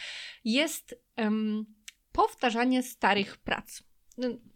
jest 0.44 0.94
um, 1.16 1.66
powtarzanie 2.12 2.82
starych 2.82 3.36
prac 3.36 3.82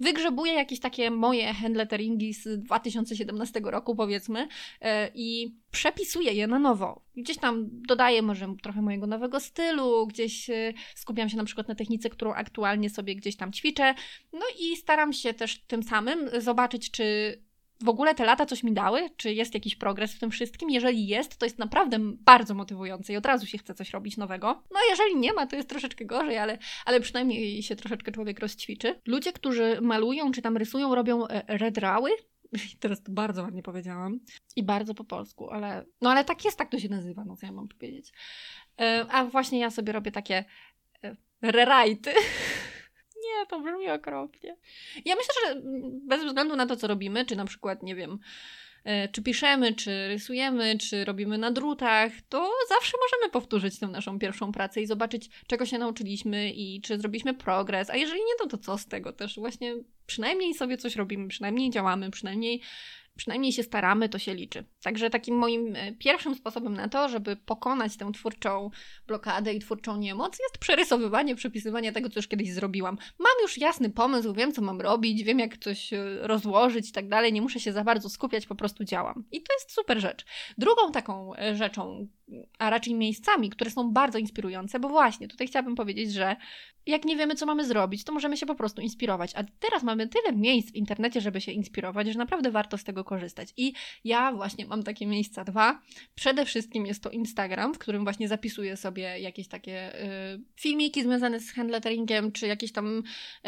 wygrzebuję 0.01 0.53
jakieś 0.53 0.81
takie 0.81 1.11
moje 1.11 1.55
handletteringi 1.55 2.35
z 2.35 2.63
2017 2.63 3.61
roku, 3.65 3.97
powiedzmy, 3.97 4.49
e, 4.81 5.11
i 5.15 5.55
przepisuję 5.71 6.33
je 6.33 6.47
na 6.47 6.59
nowo. 6.59 7.03
Gdzieś 7.17 7.39
tam 7.39 7.69
dodaję 7.71 8.23
może 8.23 8.55
trochę 8.63 8.83
mojego 8.83 9.07
nowego 9.07 9.41
stylu, 9.41 10.07
gdzieś 10.07 10.51
e, 10.51 10.73
skupiam 10.95 11.29
się 11.29 11.37
na 11.37 11.45
przykład 11.45 11.69
na 11.69 11.75
technice, 11.75 12.11
którą 12.11 12.33
aktualnie 12.33 12.91
sobie 12.91 13.17
gdzieś 13.17 13.37
tam 13.37 13.53
ćwiczę. 13.53 13.95
No 14.33 14.47
i 14.61 14.77
staram 14.77 15.13
się 15.13 15.35
też 15.35 15.59
tym 15.59 15.83
samym 15.83 16.31
zobaczyć, 16.41 16.91
czy 16.91 17.39
w 17.83 17.89
ogóle 17.89 18.15
te 18.15 18.25
lata 18.25 18.47
coś 18.47 18.63
mi 18.63 18.73
dały? 18.73 19.11
Czy 19.17 19.33
jest 19.33 19.55
jakiś 19.55 19.77
progres 19.77 20.15
w 20.15 20.19
tym 20.19 20.31
wszystkim? 20.31 20.71
Jeżeli 20.71 21.07
jest, 21.07 21.37
to 21.37 21.47
jest 21.47 21.59
naprawdę 21.59 21.99
bardzo 22.01 22.55
motywujące 22.55 23.13
i 23.13 23.17
od 23.17 23.27
razu 23.27 23.47
się 23.47 23.59
chce 23.59 23.75
coś 23.75 23.91
robić 23.91 24.17
nowego. 24.17 24.63
No 24.71 24.81
jeżeli 24.91 25.17
nie 25.17 25.33
ma, 25.33 25.47
to 25.47 25.57
jest 25.57 25.69
troszeczkę 25.69 26.05
gorzej, 26.05 26.39
ale, 26.39 26.59
ale 26.85 27.01
przynajmniej 27.01 27.63
się 27.63 27.77
troszeczkę 27.77 28.13
człowiek 28.13 28.41
rozćwiczy. 28.41 29.01
Ludzie, 29.07 29.33
którzy 29.33 29.79
malują 29.81 30.33
czy 30.33 30.43
tam 30.43 30.57
rysują, 30.57 30.95
robią 30.95 31.29
e, 31.29 31.59
redrały. 31.59 32.11
Teraz 32.81 33.03
to 33.03 33.13
bardzo 33.13 33.43
ładnie 33.43 33.63
powiedziałam. 33.63 34.21
I 34.57 34.63
bardzo 34.63 34.95
po 34.95 35.05
polsku, 35.05 35.51
ale 35.51 35.85
no 36.01 36.11
ale 36.11 36.25
tak 36.25 36.45
jest, 36.45 36.59
tak 36.59 36.71
to 36.71 36.79
się 36.79 36.89
nazywa, 36.89 37.25
no 37.25 37.37
co 37.37 37.47
ja 37.47 37.53
mam 37.53 37.69
powiedzieć. 37.69 38.13
E, 38.81 39.07
a 39.11 39.25
właśnie 39.25 39.59
ja 39.59 39.71
sobie 39.71 39.93
robię 39.93 40.13
takie 40.13 40.45
e, 41.05 41.17
rewrite'y 41.43 42.11
nie, 43.39 43.47
to 43.47 43.61
brzmi 43.61 43.91
okropnie. 43.91 44.57
Ja 45.05 45.17
myślę, 45.17 45.35
że 45.47 45.63
bez 46.07 46.25
względu 46.25 46.57
na 46.57 46.67
to, 46.67 46.77
co 46.77 46.87
robimy, 46.87 47.25
czy 47.25 47.37
na 47.37 47.45
przykład, 47.45 47.83
nie 47.83 47.95
wiem, 47.95 48.19
e, 48.85 49.09
czy 49.09 49.23
piszemy, 49.23 49.75
czy 49.75 50.09
rysujemy, 50.09 50.79
czy 50.79 51.05
robimy 51.05 51.39
na 51.39 51.51
drutach, 51.51 52.13
to 52.29 52.51
zawsze 52.69 52.93
możemy 53.01 53.33
powtórzyć 53.33 53.79
tę 53.79 53.87
naszą 53.87 54.19
pierwszą 54.19 54.53
pracę 54.53 54.81
i 54.81 54.87
zobaczyć, 54.87 55.31
czego 55.47 55.67
się 55.67 55.79
nauczyliśmy 55.79 56.51
i 56.51 56.81
czy 56.81 56.99
zrobiliśmy 56.99 57.35
progres. 57.35 57.91
A 57.91 57.97
jeżeli 57.97 58.21
nie, 58.21 58.37
to, 58.39 58.47
to 58.47 58.59
co 58.59 58.79
z 58.79 58.87
tego 58.87 59.13
też? 59.13 59.39
Właśnie 59.39 59.75
przynajmniej 60.07 60.55
sobie 60.55 60.77
coś 60.77 60.97
robimy, 60.97 61.29
przynajmniej 61.29 61.71
działamy, 61.71 62.11
przynajmniej 62.11 62.61
przynajmniej 63.19 63.53
się 63.53 63.63
staramy, 63.63 64.09
to 64.09 64.19
się 64.19 64.35
liczy. 64.35 64.65
Także 64.83 65.11
takim 65.11 65.37
moim 65.37 65.77
e, 65.77 65.93
pierwszym 65.93 66.35
sposobem 66.35 66.75
na 66.75 66.89
to, 66.89 67.09
żeby 67.09 67.37
pokonać 67.37 67.97
tę 67.97 68.13
twórczą 68.13 68.71
blokadę 69.07 69.55
i 69.55 69.59
twórczą 69.59 69.97
niemoc, 69.97 70.39
jest 70.39 70.59
przerysowywanie, 70.59 71.35
przepisywanie 71.35 71.93
tego, 71.93 72.09
co 72.09 72.19
już 72.19 72.29
kiedyś 72.29 72.53
zrobiłam. 72.53 72.99
Mam 73.19 73.33
już 73.43 73.59
jasny 73.59 73.91
pomysł, 73.91 74.35
wiem, 74.35 74.53
co 74.53 74.63
mam 74.63 74.81
robić, 74.81 75.23
wiem, 75.23 75.39
jak 75.39 75.59
coś 75.59 75.93
e, 75.93 76.19
rozłożyć 76.23 76.89
i 76.89 76.93
tak 76.93 77.09
dalej, 77.09 77.33
nie 77.33 77.43
muszę 77.43 77.61
się 77.61 77.73
za 77.73 77.85
bardzo 77.85 78.09
skupiać, 78.09 78.47
po 78.47 78.55
prostu 78.55 78.85
działam. 78.85 79.25
I 79.33 79.43
to 79.43 79.53
jest 79.55 79.73
super 79.73 80.01
rzecz. 80.01 80.25
Drugą 80.59 80.93
taką 80.93 81.37
e, 81.37 81.57
rzeczą, 81.57 82.09
a 82.59 82.71
raczej 82.71 82.95
miejscami, 82.95 83.51
które 83.51 83.71
są 83.71 83.93
bardzo 83.93 84.19
inspirujące, 84.19 84.81
bo 84.81 84.89
właśnie 84.89 85.29
tutaj 85.29 85.47
chciałabym 85.47 85.75
powiedzieć, 85.75 86.13
że 86.13 86.37
jak 86.89 87.05
nie 87.05 87.17
wiemy, 87.17 87.35
co 87.35 87.47
mamy 87.47 87.65
zrobić, 87.65 88.05
to 88.05 88.13
możemy 88.13 88.37
się 88.37 88.47
po 88.47 88.55
prostu 88.55 88.81
inspirować. 88.81 89.33
A 89.35 89.45
teraz 89.61 89.83
mamy 89.83 90.09
tyle 90.09 90.37
miejsc 90.37 90.73
w 90.73 90.75
internecie, 90.75 91.21
żeby 91.21 91.41
się 91.41 91.53
inspirować, 91.53 92.09
że 92.09 92.19
naprawdę 92.19 92.51
warto 92.51 92.79
z 92.79 92.85
tego 92.85 93.05
korzystać. 93.05 93.49
I 93.57 93.73
ja 94.05 94.33
właśnie 94.33 94.67
mam 94.67 94.83
takie 94.83 95.07
miejsca 95.07 95.45
dwa. 95.45 95.81
Przede 96.15 96.45
wszystkim 96.45 96.87
jest 96.87 97.03
to 97.03 97.11
Instagram, 97.11 97.75
w 97.75 97.79
którym 97.79 98.05
właśnie 98.05 98.29
zapisuję 98.29 98.77
sobie 98.77 99.19
jakieś 99.19 99.49
takie 99.49 100.05
y, 100.35 100.41
filmiki 100.57 101.03
związane 101.03 101.41
z 101.41 101.53
handletteringiem, 101.53 102.33
czy 102.33 102.47
jakieś 102.47 102.73
tam 102.73 103.03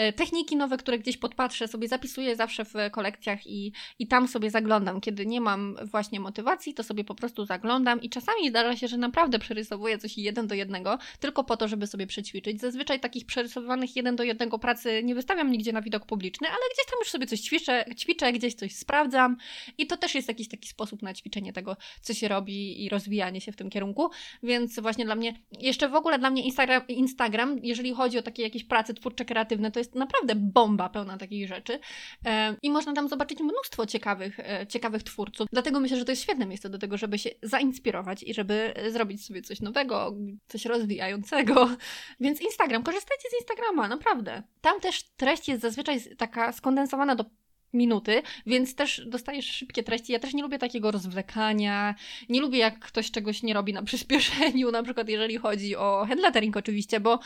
y, 0.08 0.12
techniki 0.12 0.56
nowe, 0.56 0.76
które 0.76 0.98
gdzieś 0.98 1.16
podpatrzę, 1.16 1.68
sobie 1.68 1.88
zapisuję 1.88 2.36
zawsze 2.36 2.64
w 2.64 2.74
kolekcjach 2.92 3.46
i, 3.46 3.72
i 3.98 4.06
tam 4.06 4.28
sobie 4.28 4.50
zaglądam. 4.50 5.00
Kiedy 5.00 5.26
nie 5.26 5.40
mam 5.40 5.76
właśnie 5.84 6.20
motywacji, 6.20 6.74
to 6.74 6.82
sobie 6.82 7.04
po 7.04 7.14
prostu 7.14 7.44
zaglądam 7.44 8.02
i 8.02 8.10
czasami 8.10 8.48
zdarza 8.48 8.69
się, 8.76 8.88
że 8.88 8.96
naprawdę 8.96 9.38
przerysowuję 9.38 9.98
coś 9.98 10.18
jeden 10.18 10.46
do 10.46 10.54
jednego, 10.54 10.98
tylko 11.20 11.44
po 11.44 11.56
to, 11.56 11.68
żeby 11.68 11.86
sobie 11.86 12.06
przećwiczyć. 12.06 12.60
Zazwyczaj 12.60 13.00
takich 13.00 13.26
przerysowanych 13.26 13.96
jeden 13.96 14.16
do 14.16 14.22
jednego 14.24 14.58
pracy 14.58 15.02
nie 15.04 15.14
wystawiam 15.14 15.52
nigdzie 15.52 15.72
na 15.72 15.82
widok 15.82 16.06
publiczny, 16.06 16.48
ale 16.48 16.58
gdzieś 16.74 16.86
tam 16.86 16.98
już 16.98 17.10
sobie 17.10 17.26
coś 17.26 17.40
ćwiczę, 17.40 17.84
ćwiczę 17.98 18.32
gdzieś 18.32 18.54
coś 18.54 18.76
sprawdzam 18.76 19.36
i 19.78 19.86
to 19.86 19.96
też 19.96 20.14
jest 20.14 20.28
jakiś 20.28 20.48
taki 20.48 20.68
sposób 20.68 21.02
na 21.02 21.14
ćwiczenie 21.14 21.52
tego, 21.52 21.76
co 22.00 22.14
się 22.14 22.28
robi 22.28 22.84
i 22.84 22.88
rozwijanie 22.88 23.40
się 23.40 23.52
w 23.52 23.56
tym 23.56 23.70
kierunku, 23.70 24.10
więc 24.42 24.80
właśnie 24.80 25.04
dla 25.04 25.14
mnie, 25.14 25.34
jeszcze 25.60 25.88
w 25.88 25.94
ogóle 25.94 26.18
dla 26.18 26.30
mnie 26.30 26.42
Instagram, 26.42 26.86
Instagram 26.88 27.58
jeżeli 27.62 27.94
chodzi 27.94 28.18
o 28.18 28.22
takie 28.22 28.42
jakieś 28.42 28.64
prace 28.64 28.94
twórcze, 28.94 29.24
kreatywne, 29.24 29.70
to 29.70 29.80
jest 29.80 29.94
naprawdę 29.94 30.34
bomba 30.34 30.88
pełna 30.88 31.18
takich 31.18 31.48
rzeczy 31.48 31.78
e, 32.26 32.56
i 32.62 32.70
można 32.70 32.92
tam 32.92 33.08
zobaczyć 33.08 33.40
mnóstwo 33.40 33.86
ciekawych, 33.86 34.40
e, 34.40 34.66
ciekawych 34.66 35.02
twórców, 35.02 35.48
dlatego 35.52 35.80
myślę, 35.80 35.96
że 35.96 36.04
to 36.04 36.12
jest 36.12 36.22
świetne 36.22 36.46
miejsce 36.46 36.70
do 36.70 36.78
tego, 36.78 36.96
żeby 36.96 37.18
się 37.18 37.30
zainspirować 37.42 38.22
i 38.22 38.34
żeby 38.34 38.59
zrobić 38.88 39.26
sobie 39.26 39.42
coś 39.42 39.60
nowego, 39.60 40.14
coś 40.48 40.64
rozwijającego, 40.64 41.70
więc 42.20 42.40
Instagram, 42.40 42.82
korzystajcie 42.82 43.28
z 43.30 43.40
Instagrama, 43.40 43.88
naprawdę. 43.88 44.42
Tam 44.60 44.80
też 44.80 45.02
treść 45.02 45.48
jest 45.48 45.62
zazwyczaj 45.62 46.00
taka 46.16 46.52
skondensowana 46.52 47.16
do 47.16 47.24
minuty, 47.72 48.22
więc 48.46 48.74
też 48.74 49.02
dostajesz 49.06 49.46
szybkie 49.46 49.82
treści. 49.82 50.12
Ja 50.12 50.18
też 50.18 50.34
nie 50.34 50.42
lubię 50.42 50.58
takiego 50.58 50.90
rozwlekania, 50.90 51.94
nie 52.28 52.40
lubię 52.40 52.58
jak 52.58 52.78
ktoś 52.78 53.10
czegoś 53.10 53.42
nie 53.42 53.54
robi 53.54 53.72
na 53.72 53.82
przyspieszeniu, 53.90 54.70
na 54.70 54.82
przykład 54.82 55.08
jeżeli 55.08 55.36
chodzi 55.36 55.76
o 55.76 56.04
handlettering 56.08 56.56
oczywiście, 56.56 57.00
bo 57.00 57.18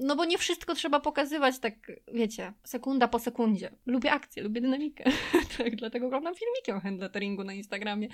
no 0.00 0.16
bo 0.16 0.24
nie 0.24 0.38
wszystko 0.38 0.74
trzeba 0.74 1.00
pokazywać 1.00 1.58
tak, 1.58 1.74
wiecie, 2.12 2.52
sekunda 2.64 3.08
po 3.08 3.18
sekundzie. 3.18 3.70
Lubię 3.86 4.12
akcję, 4.12 4.42
lubię 4.42 4.60
dynamikę, 4.60 5.04
tak, 5.58 5.76
dlatego 5.76 6.06
oglądam 6.06 6.34
filmiki 6.34 6.72
o 6.72 6.80
handletteringu 6.80 7.44
na 7.44 7.52
Instagramie. 7.52 8.08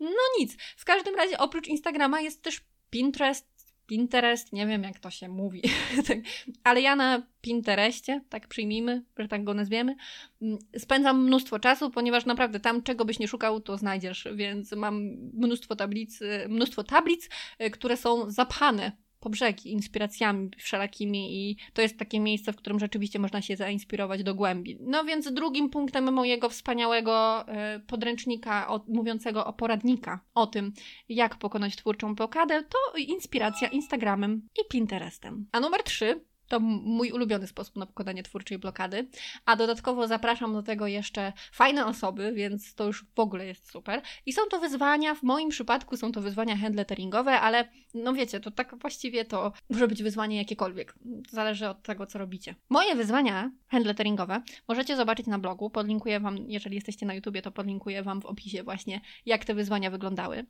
No 0.00 0.22
nic, 0.38 0.56
w 0.76 0.84
każdym 0.84 1.14
razie 1.14 1.38
oprócz 1.38 1.68
Instagrama 1.68 2.20
jest 2.20 2.42
też 2.42 2.60
Pinterest, 2.90 3.57
Pinterest, 3.88 4.52
nie 4.52 4.66
wiem 4.66 4.82
jak 4.82 4.98
to 4.98 5.10
się 5.10 5.28
mówi, 5.28 5.62
tak. 6.08 6.18
ale 6.64 6.80
ja 6.80 6.96
na 6.96 7.22
Pinterestie, 7.40 8.20
tak 8.28 8.48
przyjmijmy, 8.48 9.02
że 9.18 9.28
tak 9.28 9.44
go 9.44 9.54
nazwiemy, 9.54 9.96
mm, 10.42 10.58
spędzam 10.78 11.24
mnóstwo 11.24 11.58
czasu, 11.58 11.90
ponieważ 11.90 12.26
naprawdę 12.26 12.60
tam 12.60 12.82
czego 12.82 13.04
byś 13.04 13.18
nie 13.18 13.28
szukał, 13.28 13.60
to 13.60 13.78
znajdziesz, 13.78 14.28
więc 14.34 14.72
mam 14.72 15.02
mnóstwo 15.34 15.76
tablic, 15.76 16.20
mnóstwo 16.48 16.84
tablic, 16.84 17.28
y, 17.62 17.70
które 17.70 17.96
są 17.96 18.30
zapchane 18.30 18.92
po 19.20 19.30
brzegi 19.30 19.72
inspiracjami 19.72 20.50
wszelakimi 20.58 21.50
i 21.50 21.56
to 21.72 21.82
jest 21.82 21.98
takie 21.98 22.20
miejsce, 22.20 22.52
w 22.52 22.56
którym 22.56 22.78
rzeczywiście 22.78 23.18
można 23.18 23.42
się 23.42 23.56
zainspirować 23.56 24.22
do 24.22 24.34
głębi. 24.34 24.78
No 24.80 25.04
więc 25.04 25.32
drugim 25.32 25.70
punktem 25.70 26.12
mojego 26.12 26.48
wspaniałego 26.48 27.44
y, 27.76 27.80
podręcznika 27.80 28.68
o, 28.68 28.84
mówiącego 28.88 29.46
o 29.46 29.52
poradnika 29.52 30.20
o 30.34 30.46
tym, 30.46 30.72
jak 31.08 31.36
pokonać 31.36 31.76
twórczą 31.76 32.14
blokadę, 32.14 32.62
to 32.62 32.98
inspiracja 32.98 33.68
Instagramem 33.68 34.48
i 34.60 34.68
Pinterestem. 34.68 35.46
A 35.52 35.60
numer 35.60 35.82
trzy 35.82 36.20
to 36.48 36.60
mój 36.60 37.12
ulubiony 37.12 37.46
sposób 37.46 37.76
na 37.76 37.86
pokonanie 37.86 38.22
twórczej 38.22 38.58
blokady. 38.58 39.08
A 39.46 39.56
dodatkowo 39.56 40.08
zapraszam 40.08 40.52
do 40.52 40.62
tego 40.62 40.86
jeszcze 40.86 41.32
fajne 41.52 41.86
osoby, 41.86 42.32
więc 42.32 42.74
to 42.74 42.84
już 42.84 43.04
w 43.14 43.20
ogóle 43.20 43.46
jest 43.46 43.70
super. 43.70 44.02
I 44.26 44.32
są 44.32 44.42
to 44.50 44.58
wyzwania, 44.60 45.14
w 45.14 45.22
moim 45.22 45.48
przypadku 45.48 45.96
są 45.96 46.12
to 46.12 46.20
wyzwania 46.20 46.56
handletteringowe, 46.56 47.40
ale 47.40 47.68
no 47.94 48.12
wiecie, 48.12 48.40
to 48.40 48.50
tak 48.50 48.78
właściwie 48.78 49.24
to 49.24 49.52
może 49.70 49.88
być 49.88 50.02
wyzwanie 50.02 50.36
jakiekolwiek. 50.36 50.94
Zależy 51.30 51.68
od 51.68 51.82
tego, 51.82 52.06
co 52.06 52.18
robicie. 52.18 52.54
Moje 52.68 52.94
wyzwania 52.94 53.50
handletteringowe 53.68 54.42
możecie 54.68 54.96
zobaczyć 54.96 55.26
na 55.26 55.38
blogu. 55.38 55.70
Podlinkuję 55.70 56.20
Wam, 56.20 56.38
jeżeli 56.38 56.74
jesteście 56.74 57.06
na 57.06 57.14
YouTubie, 57.14 57.42
to 57.42 57.50
podlinkuję 57.50 58.02
Wam 58.02 58.20
w 58.20 58.26
opisie 58.26 58.62
właśnie, 58.62 59.00
jak 59.26 59.44
te 59.44 59.54
wyzwania 59.54 59.90
wyglądały. 59.90 60.46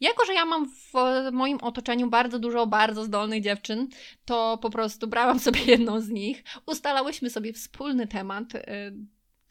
Jako, 0.00 0.24
że 0.24 0.34
ja 0.34 0.44
mam 0.44 0.68
w 0.68 0.92
moim 1.32 1.58
otoczeniu 1.58 2.10
bardzo 2.10 2.38
dużo 2.38 2.66
bardzo 2.66 3.04
zdolnych 3.04 3.42
dziewczyn, 3.42 3.88
to 4.24 4.58
po 4.62 4.70
prostu 4.70 5.06
brałam 5.06 5.38
sobie 5.42 5.64
jedną 5.64 6.00
z 6.00 6.08
nich. 6.08 6.44
Ustalałyśmy 6.66 7.30
sobie 7.30 7.52
wspólny 7.52 8.06
temat. 8.06 8.44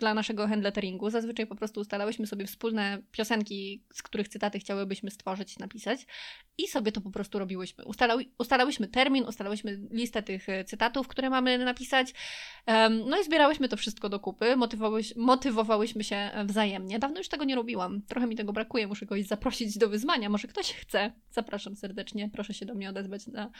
Dla 0.02 0.14
naszego 0.14 0.48
handletteringu. 0.48 1.10
Zazwyczaj 1.10 1.48
po 1.48 1.56
prostu 1.56 1.80
ustalałyśmy 1.80 2.28
sobie 2.28 2.46
wspólne 2.46 3.02
piosenki, 3.12 3.84
z 3.94 4.04
których 4.04 4.28
cytaty 4.28 4.60
chciałybyśmy 4.60 5.12
stworzyć, 5.12 5.60
napisać 5.60 6.06
i 6.58 6.68
sobie 6.68 6.92
to 6.92 7.02
po 7.02 7.12
prostu 7.12 7.40
robiłyśmy. 7.40 7.86
Ustalały, 7.86 8.26
ustalałyśmy 8.38 8.88
termin, 8.88 9.24
ustalałyśmy 9.24 9.82
listę 9.92 10.24
tych 10.24 10.50
e, 10.50 10.66
cytatów, 10.66 11.08
które 11.08 11.30
mamy 11.30 11.58
napisać, 11.58 12.14
um, 12.68 13.10
no 13.10 13.20
i 13.20 13.24
zbierałyśmy 13.24 13.70
to 13.70 13.78
wszystko 13.78 14.10
do 14.10 14.20
kupy, 14.20 14.56
motywowałyśmy 15.16 16.04
się 16.04 16.32
wzajemnie. 16.46 17.00
Dawno 17.00 17.18
już 17.18 17.28
tego 17.28 17.44
nie 17.44 17.56
robiłam, 17.56 18.02
trochę 18.02 18.28
mi 18.28 18.36
tego 18.36 18.54
brakuje, 18.54 18.88
muszę 18.88 19.06
kogoś 19.06 19.26
zaprosić 19.26 19.78
do 19.78 19.90
wyzwania, 19.90 20.30
może 20.30 20.48
ktoś 20.48 20.74
chce. 20.74 21.14
Zapraszam 21.32 21.76
serdecznie, 21.76 22.30
proszę 22.34 22.54
się 22.54 22.66
do 22.66 22.76
mnie 22.76 22.90
odezwać 22.90 23.28
na, 23.28 23.52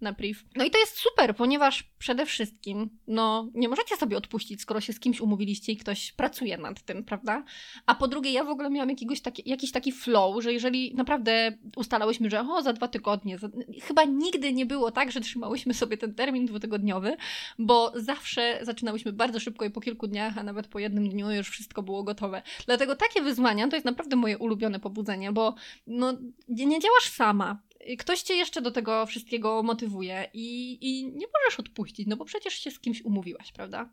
na 0.00 0.12
priv. 0.12 0.40
No 0.56 0.64
i 0.64 0.70
to 0.70 0.78
jest 0.78 0.96
super, 0.96 1.36
ponieważ 1.36 1.82
przede 1.98 2.26
wszystkim, 2.26 2.90
no 3.06 3.50
nie 3.54 3.68
możecie 3.68 3.96
sobie 3.96 4.16
odpuścić, 4.16 4.60
skoro 4.60 4.80
się 4.80 4.92
z 4.92 5.00
kimś 5.00 5.20
umówiliście 5.20 5.72
i 5.72 5.76
ktoś 5.76 5.89
ktoś 5.90 6.12
pracuje 6.12 6.58
nad 6.58 6.82
tym, 6.82 7.04
prawda? 7.04 7.44
A 7.86 7.94
po 7.94 8.08
drugie, 8.08 8.30
ja 8.30 8.44
w 8.44 8.48
ogóle 8.48 8.70
miałam 8.70 8.90
jakiegoś 8.90 9.20
taki, 9.20 9.42
jakiś 9.46 9.72
taki 9.72 9.92
flow, 9.92 10.42
że 10.42 10.52
jeżeli 10.52 10.94
naprawdę 10.94 11.58
ustalałyśmy, 11.76 12.30
że 12.30 12.40
o, 12.40 12.62
za 12.62 12.72
dwa 12.72 12.88
tygodnie, 12.88 13.38
za... 13.38 13.48
chyba 13.82 14.04
nigdy 14.04 14.52
nie 14.52 14.66
było 14.66 14.90
tak, 14.90 15.12
że 15.12 15.20
trzymałyśmy 15.20 15.74
sobie 15.74 15.96
ten 15.96 16.14
termin 16.14 16.46
dwutygodniowy, 16.46 17.16
bo 17.58 17.92
zawsze 17.94 18.58
zaczynałyśmy 18.62 19.12
bardzo 19.12 19.40
szybko 19.40 19.64
i 19.64 19.70
po 19.70 19.80
kilku 19.80 20.06
dniach, 20.06 20.38
a 20.38 20.42
nawet 20.42 20.68
po 20.68 20.78
jednym 20.78 21.08
dniu 21.08 21.30
już 21.30 21.50
wszystko 21.50 21.82
było 21.82 22.02
gotowe. 22.02 22.42
Dlatego 22.66 22.96
takie 22.96 23.22
wyzwania 23.22 23.68
to 23.68 23.76
jest 23.76 23.86
naprawdę 23.86 24.16
moje 24.16 24.38
ulubione 24.38 24.80
pobudzenie, 24.80 25.32
bo 25.32 25.54
no, 25.86 26.12
nie 26.48 26.80
działasz 26.80 27.10
sama 27.10 27.62
ktoś 27.98 28.22
cię 28.22 28.34
jeszcze 28.34 28.62
do 28.62 28.70
tego 28.70 29.06
wszystkiego 29.06 29.62
motywuje 29.62 30.30
i, 30.34 30.78
i 30.80 31.12
nie 31.12 31.26
możesz 31.26 31.60
odpuścić, 31.60 32.06
no 32.06 32.16
bo 32.16 32.24
przecież 32.24 32.54
się 32.54 32.70
z 32.70 32.80
kimś 32.80 33.02
umówiłaś, 33.02 33.52
prawda? 33.52 33.90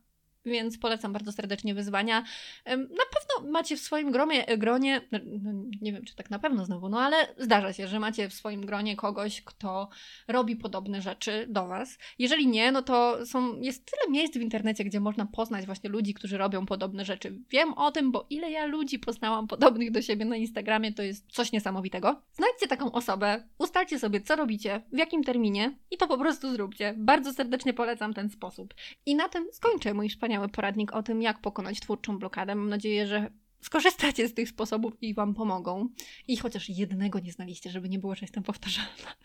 Więc 0.47 0.77
polecam 0.77 1.13
bardzo 1.13 1.31
serdecznie 1.31 1.73
wyzwania. 1.73 2.23
Na 2.65 2.75
pewno 3.13 3.51
macie 3.51 3.77
w 3.77 3.79
swoim 3.79 4.11
gromie, 4.11 4.57
gronie, 4.57 5.01
no, 5.11 5.19
no, 5.25 5.51
nie 5.81 5.93
wiem 5.93 6.05
czy 6.05 6.15
tak 6.15 6.29
na 6.29 6.39
pewno 6.39 6.65
znowu, 6.65 6.89
no 6.89 6.99
ale 6.99 7.17
zdarza 7.37 7.73
się, 7.73 7.87
że 7.87 7.99
macie 7.99 8.29
w 8.29 8.33
swoim 8.33 8.65
gronie 8.65 8.95
kogoś, 8.95 9.41
kto 9.41 9.89
robi 10.27 10.55
podobne 10.55 11.01
rzeczy 11.01 11.45
do 11.49 11.67
Was. 11.67 11.97
Jeżeli 12.19 12.47
nie, 12.47 12.71
no 12.71 12.81
to 12.81 13.25
są, 13.25 13.61
jest 13.61 13.91
tyle 13.91 14.11
miejsc 14.11 14.37
w 14.37 14.41
internecie, 14.41 14.83
gdzie 14.83 14.99
można 14.99 15.25
poznać 15.25 15.65
właśnie 15.65 15.89
ludzi, 15.89 16.13
którzy 16.13 16.37
robią 16.37 16.65
podobne 16.65 17.05
rzeczy. 17.05 17.39
Wiem 17.49 17.73
o 17.73 17.91
tym, 17.91 18.11
bo 18.11 18.25
ile 18.29 18.51
ja 18.51 18.65
ludzi 18.65 18.99
poznałam 18.99 19.47
podobnych 19.47 19.91
do 19.91 20.01
siebie 20.01 20.25
na 20.25 20.35
Instagramie, 20.35 20.93
to 20.93 21.03
jest 21.03 21.31
coś 21.31 21.51
niesamowitego. 21.51 22.21
Znajdźcie 22.33 22.67
taką 22.67 22.91
osobę, 22.91 23.43
ustalcie 23.57 23.99
sobie, 23.99 24.21
co 24.21 24.35
robicie, 24.35 24.81
w 24.93 24.97
jakim 24.97 25.23
terminie 25.23 25.77
i 25.91 25.97
to 25.97 26.07
po 26.07 26.17
prostu 26.17 26.51
zróbcie. 26.51 26.93
Bardzo 26.97 27.33
serdecznie 27.33 27.73
polecam 27.73 28.13
ten 28.13 28.29
sposób. 28.29 28.73
I 29.05 29.15
na 29.15 29.29
tym 29.29 29.47
skończę 29.51 29.93
mój 29.93 30.09
wspaniały 30.09 30.36
wspaniały 30.37 30.49
poradnik 30.49 30.93
o 30.93 31.03
tym, 31.03 31.21
jak 31.21 31.41
pokonać 31.41 31.79
twórczą 31.79 32.19
blokadę. 32.19 32.55
Mam 32.55 32.69
nadzieję, 32.69 33.07
że 33.07 33.31
skorzystacie 33.61 34.27
z 34.27 34.33
tych 34.33 34.49
sposobów 34.49 34.93
i 35.01 35.13
Wam 35.13 35.33
pomogą. 35.33 35.89
I 36.27 36.37
chociaż 36.37 36.69
jednego 36.69 37.19
nie 37.19 37.31
znaliście, 37.31 37.69
żeby 37.69 37.89
nie 37.89 37.99
było, 37.99 38.15
że 38.15 38.21
jestem 38.21 38.43
powtarzalna. 38.43 39.15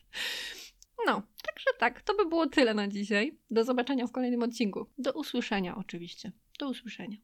No, 1.07 1.23
także 1.45 1.71
tak, 1.79 2.03
to 2.03 2.15
by 2.17 2.27
było 2.29 2.47
tyle 2.47 2.75
na 2.75 2.89
dzisiaj. 2.89 3.39
Do 3.51 3.65
zobaczenia 3.65 4.07
w 4.07 4.13
kolejnym 4.13 4.43
odcinku. 4.43 4.87
Do 4.99 5.13
usłyszenia 5.13 5.77
oczywiście. 5.77 6.33
Do 6.59 6.69
usłyszenia. 6.69 7.17